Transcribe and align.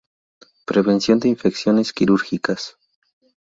Prevención 0.65 1.19
de 1.19 1.27
infecciones 1.29 1.93
quirúrgicas. 1.93 2.75